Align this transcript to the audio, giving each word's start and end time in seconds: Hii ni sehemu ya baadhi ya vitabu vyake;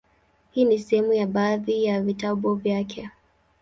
Hii 0.51 0.65
ni 0.65 0.79
sehemu 0.79 1.13
ya 1.13 1.27
baadhi 1.27 1.83
ya 1.83 2.01
vitabu 2.01 2.55
vyake; 2.55 3.09